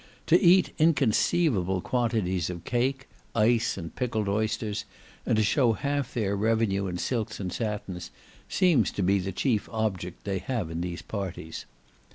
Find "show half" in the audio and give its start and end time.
5.43-6.15